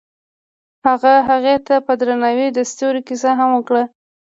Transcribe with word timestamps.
هغه 0.87 1.13
هغې 1.29 1.55
ته 1.67 1.75
په 1.85 1.93
درناوي 1.99 2.47
د 2.53 2.59
ستوري 2.71 3.01
کیسه 3.07 3.31
هم 3.39 3.49
وکړه. 3.57 3.83